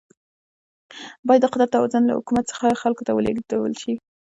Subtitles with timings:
[1.27, 3.93] باید د قدرت توازن له حکومت څخه خلکو ته ولیږدول شي.